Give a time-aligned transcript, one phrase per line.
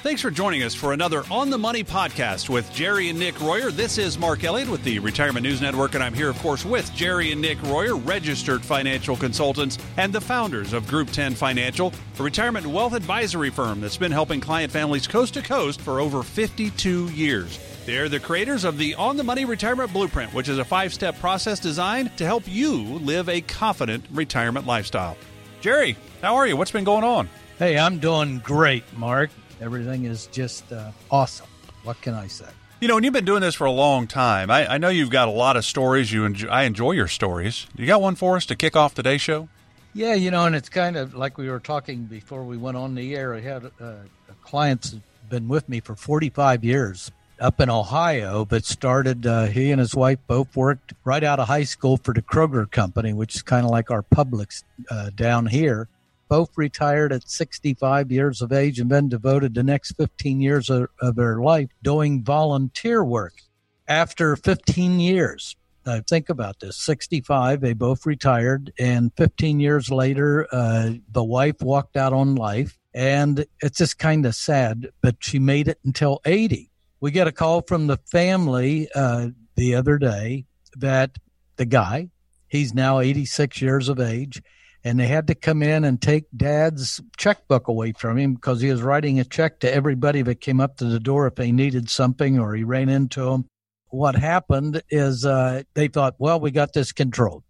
[0.00, 3.72] Thanks for joining us for another On the Money podcast with Jerry and Nick Royer.
[3.72, 6.94] This is Mark Elliott with the Retirement News Network, and I'm here, of course, with
[6.94, 12.22] Jerry and Nick Royer, registered financial consultants and the founders of Group 10 Financial, a
[12.22, 17.06] retirement wealth advisory firm that's been helping client families coast to coast for over 52
[17.08, 17.58] years.
[17.84, 21.18] They're the creators of the On the Money Retirement Blueprint, which is a five step
[21.18, 25.16] process designed to help you live a confident retirement lifestyle.
[25.60, 26.56] Jerry, how are you?
[26.56, 27.28] What's been going on?
[27.58, 29.30] Hey, I'm doing great, Mark.
[29.60, 31.46] Everything is just uh, awesome.
[31.84, 32.46] What can I say?
[32.80, 34.50] You know, and you've been doing this for a long time.
[34.50, 36.12] I, I know you've got a lot of stories.
[36.12, 37.66] You enjoy, I enjoy your stories.
[37.76, 39.48] You got one for us to kick off today's show?
[39.94, 42.94] Yeah, you know, and it's kind of like we were talking before we went on
[42.94, 43.34] the air.
[43.34, 43.94] I had uh,
[44.28, 49.46] a client that's been with me for 45 years up in Ohio, but started, uh,
[49.46, 53.12] he and his wife both worked right out of high school for the Kroger Company,
[53.12, 55.88] which is kind of like our Publix uh, down here
[56.28, 60.88] both retired at 65 years of age and then devoted the next 15 years of,
[61.00, 63.34] of their life doing volunteer work.
[63.86, 70.46] After 15 years, uh, think about this 65, they both retired, and 15 years later,
[70.52, 72.78] uh, the wife walked out on life.
[72.94, 76.70] And it's just kind of sad, but she made it until 80.
[77.00, 81.16] We get a call from the family uh, the other day that
[81.56, 82.10] the guy,
[82.48, 84.42] he's now 86 years of age
[84.84, 88.70] and they had to come in and take dad's checkbook away from him because he
[88.70, 91.90] was writing a check to everybody that came up to the door if they needed
[91.90, 93.46] something or he ran into them.
[93.90, 97.42] What happened is uh, they thought, well, we got this controlled.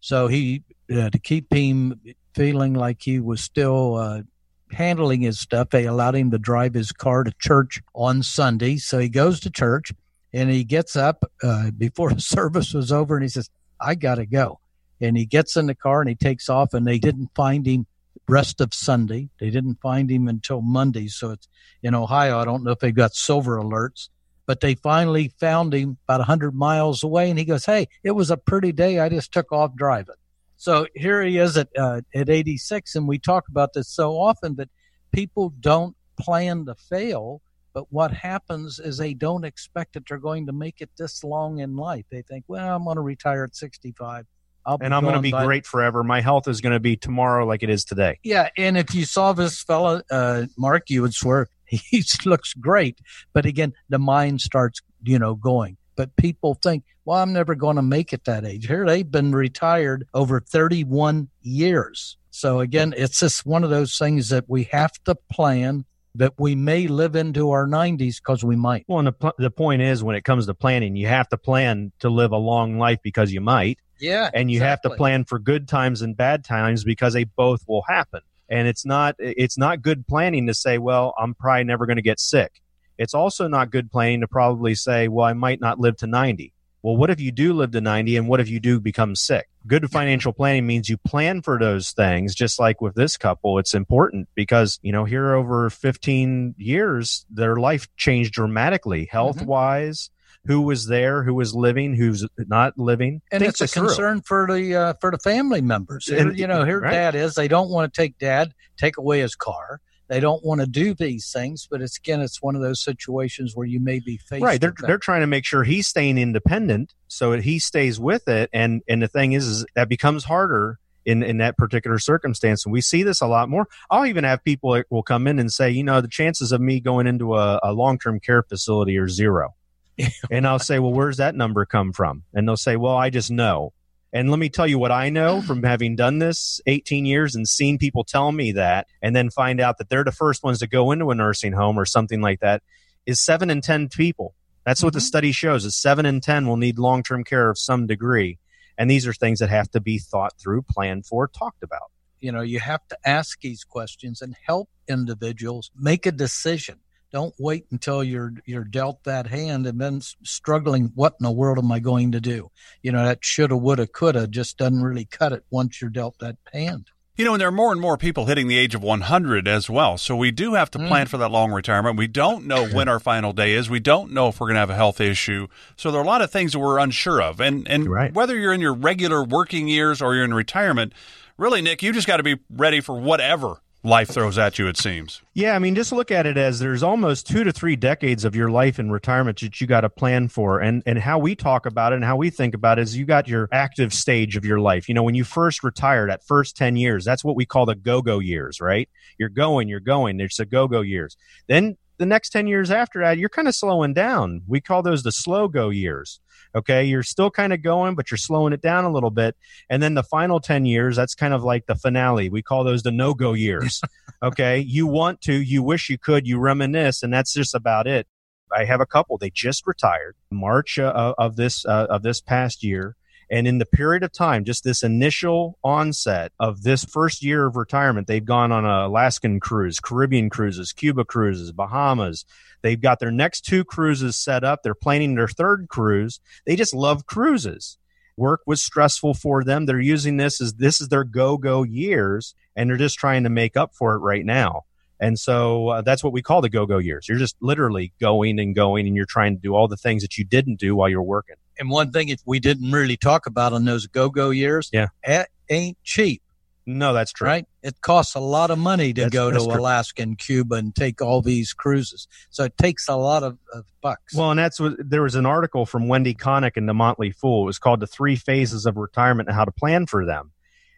[0.00, 2.00] So he, uh, to keep him
[2.34, 4.22] feeling like he was still uh,
[4.70, 8.76] handling his stuff, they allowed him to drive his car to church on Sunday.
[8.76, 9.92] So he goes to church
[10.32, 13.48] and he gets up uh, before service was over and he says,
[13.80, 14.60] I got to go
[15.04, 17.86] and he gets in the car and he takes off and they didn't find him
[18.28, 19.28] rest of Sunday.
[19.38, 21.08] They didn't find him until Monday.
[21.08, 21.48] So it's
[21.82, 22.38] in Ohio.
[22.38, 24.08] I don't know if they've got silver alerts,
[24.46, 27.30] but they finally found him about 100 miles away.
[27.30, 28.98] And he goes, Hey, it was a pretty day.
[28.98, 30.14] I just took off driving.
[30.56, 32.94] So here he is at, uh, at 86.
[32.94, 34.70] And we talk about this so often that
[35.12, 37.42] people don't plan to fail.
[37.74, 41.58] But what happens is they don't expect that they're going to make it this long
[41.58, 42.04] in life.
[42.08, 44.33] They think, well, I'm going to retire at 65 I'll
[44.66, 46.02] and I'm going to be by, great forever.
[46.02, 48.18] My health is going to be tomorrow like it is today.
[48.22, 52.98] Yeah, and if you saw this fella, uh, Mark, you would swear he looks great.
[53.32, 55.76] But again, the mind starts, you know, going.
[55.96, 58.66] But people think, well, I'm never going to make it that age.
[58.66, 62.16] Here they've been retired over 31 years.
[62.30, 65.84] So again, it's just one of those things that we have to plan
[66.16, 68.84] that we may live into our 90s because we might.
[68.86, 71.92] Well, and the, the point is, when it comes to planning, you have to plan
[72.00, 73.78] to live a long life because you might.
[73.98, 74.30] Yeah.
[74.32, 74.70] And you exactly.
[74.70, 78.20] have to plan for good times and bad times because they both will happen.
[78.48, 82.02] And it's not it's not good planning to say, well, I'm probably never going to
[82.02, 82.60] get sick.
[82.98, 86.52] It's also not good planning to probably say, well, I might not live to 90.
[86.84, 89.48] Well, what if you do live to 90 and what if you do become sick?
[89.66, 92.34] Good financial planning means you plan for those things.
[92.34, 97.56] Just like with this couple, it's important because, you know, here over 15 years, their
[97.56, 99.16] life changed dramatically, mm-hmm.
[99.16, 100.10] health wise,
[100.46, 103.22] who was there, who was living, who's not living.
[103.30, 106.08] And it's a concern for the uh, for the family members.
[106.08, 106.90] And, you know, here right.
[106.90, 107.34] dad is.
[107.34, 109.80] They don't want to take dad, take away his car.
[110.08, 113.56] They don't want to do these things, but it's again, it's one of those situations
[113.56, 114.44] where you may be faced.
[114.44, 118.28] Right, they're they're trying to make sure he's staying independent, so that he stays with
[118.28, 118.50] it.
[118.52, 122.64] And and the thing is, is that becomes harder in, in that particular circumstance.
[122.64, 123.66] And we see this a lot more.
[123.90, 126.60] I'll even have people that will come in and say, you know, the chances of
[126.60, 129.54] me going into a, a long term care facility are zero.
[130.30, 132.24] and I'll say, well, where's that number come from?
[132.32, 133.72] And they'll say, well, I just know.
[134.12, 137.48] And let me tell you what I know from having done this 18 years and
[137.48, 140.68] seen people tell me that, and then find out that they're the first ones to
[140.68, 142.62] go into a nursing home or something like that,
[143.06, 144.34] is seven in 10 people.
[144.64, 144.86] That's mm-hmm.
[144.86, 145.04] what the mm-hmm.
[145.04, 148.38] study shows is seven in 10 will need long term care of some degree.
[148.78, 151.90] And these are things that have to be thought through, planned for, talked about.
[152.20, 156.80] You know, you have to ask these questions and help individuals make a decision
[157.14, 160.90] don't wait until you're you're dealt that hand and then struggling.
[160.96, 162.50] What in the world am I going to do?
[162.82, 166.38] You know that shoulda, woulda, coulda just doesn't really cut it once you're dealt that
[166.52, 166.90] hand.
[167.14, 169.70] You know, and there are more and more people hitting the age of 100 as
[169.70, 169.96] well.
[169.96, 170.88] So we do have to mm.
[170.88, 171.10] plan mm.
[171.10, 171.96] for that long retirement.
[171.96, 173.70] We don't know when our final day is.
[173.70, 175.46] We don't know if we're going to have a health issue.
[175.76, 177.40] So there are a lot of things that we're unsure of.
[177.40, 178.12] And and right.
[178.12, 180.92] whether you're in your regular working years or you're in retirement,
[181.38, 184.76] really, Nick, you just got to be ready for whatever life throws at you, it
[184.76, 185.22] seems.
[185.34, 188.34] Yeah, I mean, just look at it as there's almost two to three decades of
[188.34, 190.60] your life in retirement that you got to plan for.
[190.60, 193.04] And, and how we talk about it and how we think about it is you
[193.04, 194.88] got your active stage of your life.
[194.88, 197.74] You know, when you first retired, at first 10 years, that's what we call the
[197.74, 198.88] go go years, right?
[199.18, 200.16] You're going, you're going.
[200.16, 201.16] There's the go go years.
[201.46, 204.42] Then the next 10 years after that, you're kind of slowing down.
[204.48, 206.20] We call those the slow go years.
[206.54, 206.84] Okay.
[206.84, 209.36] You're still kind of going, but you're slowing it down a little bit.
[209.68, 212.28] And then the final 10 years, that's kind of like the finale.
[212.28, 213.80] We call those the no go years.
[214.22, 214.58] okay.
[214.58, 218.06] You want to, you wish you could, you reminisce, and that's just about it.
[218.54, 219.18] I have a couple.
[219.18, 222.96] They just retired March uh, of this uh, of this past year.
[223.34, 227.56] And in the period of time, just this initial onset of this first year of
[227.56, 232.24] retirement, they've gone on a Alaskan cruise, Caribbean cruises, Cuba cruises, Bahamas.
[232.62, 234.62] They've got their next two cruises set up.
[234.62, 236.20] They're planning their third cruise.
[236.46, 237.76] They just love cruises.
[238.16, 239.66] Work was stressful for them.
[239.66, 243.30] They're using this as this is their go go years, and they're just trying to
[243.30, 244.62] make up for it right now.
[245.00, 247.08] And so uh, that's what we call the go go years.
[247.08, 250.16] You're just literally going and going, and you're trying to do all the things that
[250.16, 251.36] you didn't do while you're working.
[251.58, 255.28] And one thing we didn't really talk about in those go go years, yeah, it
[255.48, 256.22] ain't cheap.
[256.66, 257.26] No, that's true.
[257.26, 257.46] Right?
[257.62, 259.60] It costs a lot of money to That's- go to true.
[259.60, 262.08] Alaska and Cuba and take all these cruises.
[262.30, 264.14] So it takes a lot of, of bucks.
[264.14, 267.42] Well, and that's what there was an article from Wendy Connick in the Motley Fool.
[267.42, 270.32] It was called "The Three Phases of Retirement and How to Plan for Them,"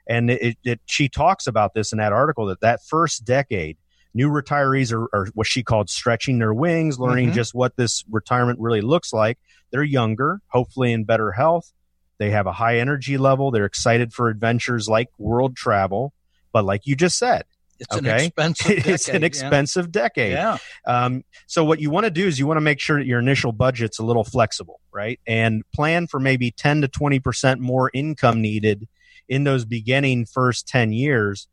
[0.09, 3.77] and it, it she talks about this in that article that that first decade,
[4.17, 7.35] new retirees are, are what she called stretching their wings, learning Mhm.
[7.35, 9.39] just what this retirement really looks like.
[9.71, 11.73] They're younger, hopefully in better health.
[12.19, 13.51] They have a high energy level.
[13.51, 16.15] They're excited for adventures like world travel.
[16.51, 17.45] But like you just said,
[17.79, 18.25] it's an okay.
[18.25, 19.27] expensive it's an decade, yeah.
[19.27, 20.33] expensive decade.
[20.33, 20.57] Yeah.
[20.87, 23.19] Um, so what you want to do is you want to make sure that your
[23.19, 25.21] initial budget's a little flexible, right?
[25.27, 28.89] And plan for maybe 10 to 20% more income needed
[29.29, 31.49] in those beginning first 10 years,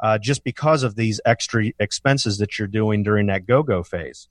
[0.00, 4.28] uh, just because of these extra expenses that you're doing during that go-go phase.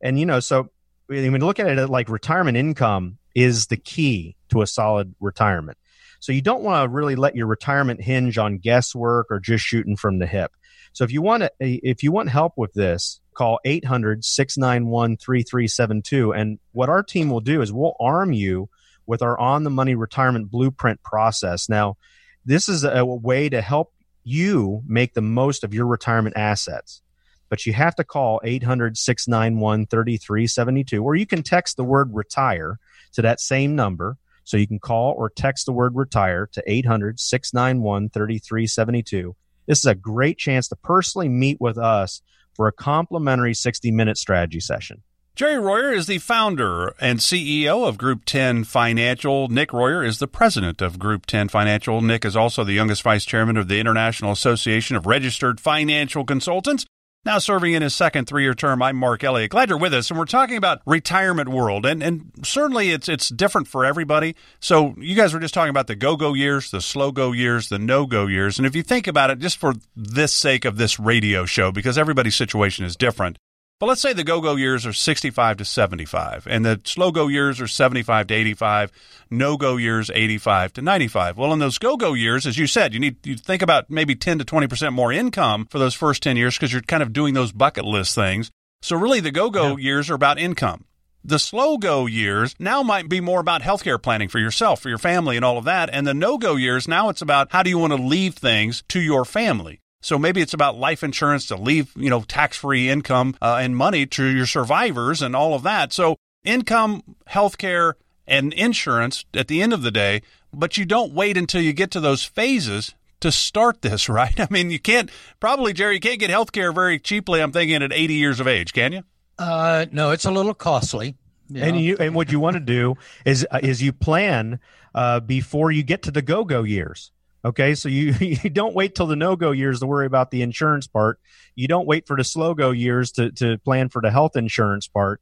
[0.00, 0.70] And, you know, so
[1.06, 5.78] when you look at it like retirement income is the key to a solid retirement.
[6.20, 9.96] So you don't want to really let your retirement hinge on guesswork or just shooting
[9.96, 10.52] from the hip.
[10.92, 16.90] So if you want to, if you want help with this, call 800-691-3372 and what
[16.90, 18.68] our team will do is we'll arm you
[19.06, 21.66] with our on the money retirement blueprint process.
[21.68, 21.96] Now,
[22.44, 23.92] this is a way to help
[24.24, 27.02] you make the most of your retirement assets.
[27.48, 32.78] But you have to call 800-691-3372 or you can text the word retire
[33.12, 34.16] to that same number.
[34.44, 39.34] So you can call or text the word retire to 800-691-3372.
[39.66, 42.22] This is a great chance to personally meet with us
[42.54, 45.02] for a complimentary 60 minute strategy session.
[45.34, 49.48] Jerry Royer is the founder and CEO of Group 10 Financial.
[49.48, 52.02] Nick Royer is the president of Group 10 Financial.
[52.02, 56.84] Nick is also the youngest vice chairman of the International Association of Registered Financial Consultants.
[57.24, 59.52] Now serving in his second three-year term, I'm Mark Elliott.
[59.52, 63.30] Glad you're with us, and we're talking about retirement world, and and certainly it's it's
[63.30, 64.36] different for everybody.
[64.60, 68.26] So you guys were just talking about the go-go years, the slow-go years, the no-go
[68.26, 71.72] years, and if you think about it, just for this sake of this radio show,
[71.72, 73.38] because everybody's situation is different.
[73.82, 77.66] But let's say the go-go years are 65 to 75, and the slow-go years are
[77.66, 78.92] 75 to 85,
[79.28, 81.36] no-go years 85 to 95.
[81.36, 84.38] Well, in those go-go years, as you said, you need you think about maybe 10
[84.38, 87.34] to 20 percent more income for those first 10 years because you're kind of doing
[87.34, 88.52] those bucket list things.
[88.82, 90.84] So really, the go-go years are about income.
[91.24, 94.98] The slow go years now might be more about healthcare planning for yourself, for your
[94.98, 95.90] family, and all of that.
[95.92, 98.84] And the no go years now it's about how do you want to leave things
[98.90, 99.81] to your family.
[100.02, 103.76] So maybe it's about life insurance to leave, you know, tax free income uh, and
[103.76, 105.92] money to your survivors and all of that.
[105.92, 107.94] So income, healthcare,
[108.26, 111.90] and insurance at the end of the day, but you don't wait until you get
[111.92, 114.38] to those phases to start this, right?
[114.38, 117.40] I mean, you can't probably, Jerry, you can't get healthcare very cheaply.
[117.40, 119.02] I'm thinking at 80 years of age, can you?
[119.38, 121.16] Uh, no, it's a little costly.
[121.48, 124.60] you And you and what you want to do is uh, is you plan
[124.94, 127.10] uh, before you get to the go go years.
[127.44, 130.42] Okay, so you you don't wait till the no go years to worry about the
[130.42, 131.18] insurance part.
[131.54, 134.88] You don't wait for the slow go years to to plan for the health insurance
[134.88, 135.20] part.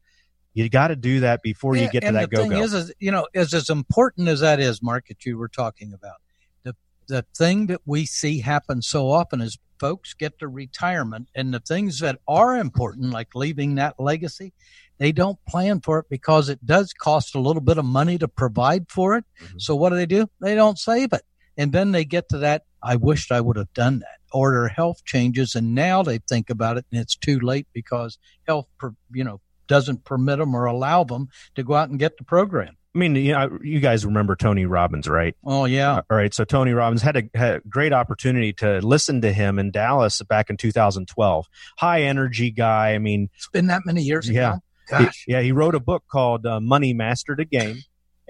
[0.52, 2.60] You got to do that before you get to that go go.
[2.60, 5.92] is, is, you know, is as important as that is, Mark, that you were talking
[5.92, 6.16] about.
[6.64, 6.74] The
[7.06, 11.60] the thing that we see happen so often is folks get to retirement, and the
[11.60, 14.52] things that are important, like leaving that legacy,
[14.98, 18.28] they don't plan for it because it does cost a little bit of money to
[18.28, 19.24] provide for it.
[19.40, 19.62] Mhm.
[19.62, 20.28] So what do they do?
[20.40, 21.22] They don't save it,
[21.61, 22.62] and then they get to that.
[22.83, 24.17] I wished I would have done that.
[24.33, 28.17] Or their health changes, and now they think about it, and it's too late because
[28.47, 28.67] health,
[29.12, 32.76] you know, doesn't permit them or allow them to go out and get the program.
[32.95, 35.35] I mean, you know, you guys remember Tony Robbins, right?
[35.45, 36.33] Oh yeah, All right.
[36.35, 40.23] So Tony Robbins had a, had a great opportunity to listen to him in Dallas
[40.23, 41.47] back in 2012.
[41.79, 42.95] High energy guy.
[42.95, 44.50] I mean, it's been that many years Yeah.
[44.55, 44.55] ago.
[44.57, 47.76] He- Gosh, yeah, he wrote a book called uh, Money Master the Game.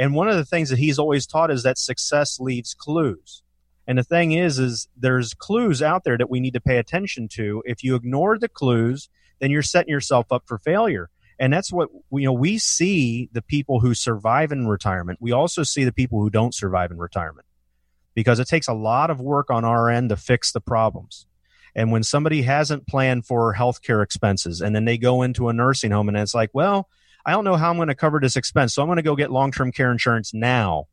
[0.00, 3.42] And one of the things that he's always taught is that success leaves clues.
[3.86, 7.28] And the thing is, is there's clues out there that we need to pay attention
[7.32, 7.62] to.
[7.66, 11.10] If you ignore the clues, then you're setting yourself up for failure.
[11.38, 12.32] And that's what you know.
[12.32, 15.18] We see the people who survive in retirement.
[15.20, 17.46] We also see the people who don't survive in retirement
[18.14, 21.26] because it takes a lot of work on our end to fix the problems.
[21.74, 25.90] And when somebody hasn't planned for healthcare expenses and then they go into a nursing
[25.90, 26.88] home and it's like, well,
[27.26, 28.74] I don't know how I'm going to cover this expense.
[28.74, 30.86] So I'm going to go get long term care insurance now.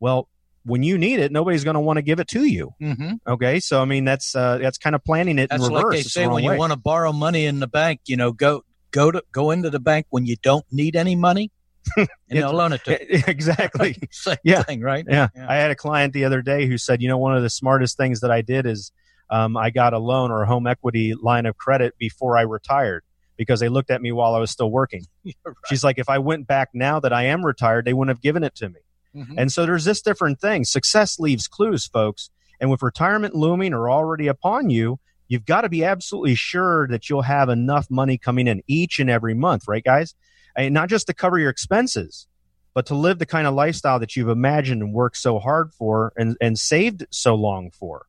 [0.00, 0.28] Well,
[0.64, 2.72] when you need it, nobody's going to want to give it to you.
[2.80, 3.12] Mm-hmm.
[3.26, 5.84] Okay, so I mean that's uh, that's kind of planning it That's in reverse.
[5.84, 6.54] like they It's say when way.
[6.54, 9.68] you want to borrow money in the bank, you know, go go to go into
[9.70, 11.50] the bank when you don't need any money,
[11.98, 13.96] and they'll loan it to exactly.
[14.10, 14.62] Same Yeah.
[14.62, 15.04] thing, right?
[15.06, 15.28] Yeah.
[15.36, 15.46] Yeah.
[15.48, 17.98] I had a client the other day who said, you know, one of the smartest
[17.98, 18.90] things that I did is
[19.30, 23.04] um, I got a loan or a home equity line of credit before I retired
[23.36, 25.06] because they looked at me while I was still working.
[25.44, 25.54] Right.
[25.68, 28.44] She's like, if I went back now that I am retired, they wouldn't have given
[28.44, 28.80] it to me.
[29.14, 29.34] Mhm.
[29.38, 30.64] And so there's this different thing.
[30.64, 32.30] Success leaves clues, folks.
[32.60, 34.98] And with retirement looming or already upon you,
[35.28, 39.10] you've got to be absolutely sure that you'll have enough money coming in each and
[39.10, 40.14] every month, right, guys?
[40.56, 42.26] And not just to cover your expenses,
[42.74, 46.12] but to live the kind of lifestyle that you've imagined and worked so hard for
[46.16, 48.06] and, and saved so long for.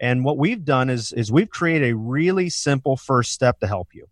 [0.00, 3.88] And what we've done is, is we've created a really simple first step to help
[3.92, 4.06] you.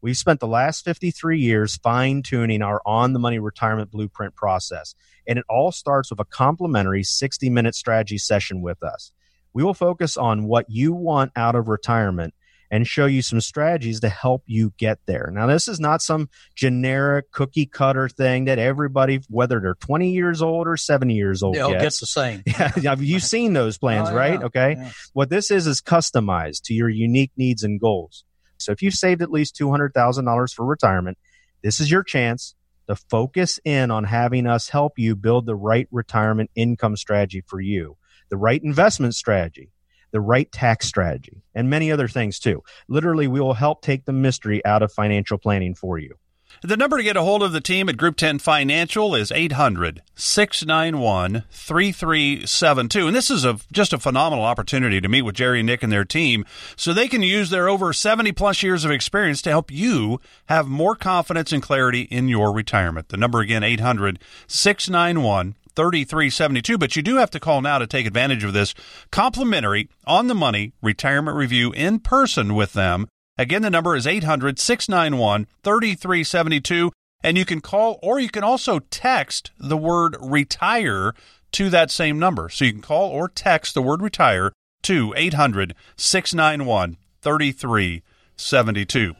[0.00, 4.94] We've spent the last 53 years fine tuning our on the money retirement blueprint process.
[5.26, 9.12] And it all starts with a complimentary 60 minute strategy session with us.
[9.52, 12.34] We will focus on what you want out of retirement
[12.70, 15.30] and show you some strategies to help you get there.
[15.32, 20.42] Now, this is not some generic cookie cutter thing that everybody, whether they're 20 years
[20.42, 21.98] old or 70 years old, all gets.
[21.98, 22.42] the same.
[22.82, 24.38] Yeah, you've seen those plans, Oh, right?
[24.38, 24.74] yeah, Okay.
[24.76, 24.90] yeah.
[25.14, 28.24] What this is is customized to your unique needs and goals.
[28.58, 31.18] So if you've saved at least $200,000 for retirement,
[31.62, 32.54] this is your chance
[32.88, 37.60] to focus in on having us help you build the right retirement income strategy for
[37.60, 37.96] you,
[38.30, 39.70] the right investment strategy,
[40.10, 42.62] the right tax strategy, and many other things too.
[42.88, 46.14] Literally, we will help take the mystery out of financial planning for you.
[46.62, 50.02] The number to get a hold of the team at Group 10 Financial is 800
[50.16, 53.06] 691 3372.
[53.06, 55.92] And this is a, just a phenomenal opportunity to meet with Jerry and Nick and
[55.92, 59.70] their team so they can use their over 70 plus years of experience to help
[59.70, 63.10] you have more confidence and clarity in your retirement.
[63.10, 66.76] The number again, 800 691 3372.
[66.76, 68.74] But you do have to call now to take advantage of this
[69.12, 73.06] complimentary on the money retirement review in person with them.
[73.38, 76.90] Again, the number is 800 691 3372.
[77.22, 81.14] And you can call or you can also text the word retire
[81.52, 82.48] to that same number.
[82.48, 84.52] So you can call or text the word retire
[84.82, 89.14] to 800 691 3372.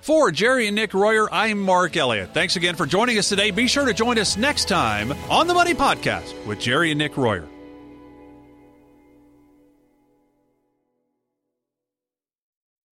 [0.00, 2.34] For Jerry and Nick Royer, I'm Mark Elliott.
[2.34, 3.50] Thanks again for joining us today.
[3.50, 7.16] Be sure to join us next time on the Money Podcast with Jerry and Nick
[7.16, 7.48] Royer.